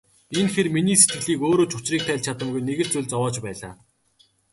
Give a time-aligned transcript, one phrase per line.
[0.39, 3.73] Энэ хэр миний сэтгэлийг өөрөө ч учрыг тайлж чадамгүй нэг л зүйл зовоож байлаа.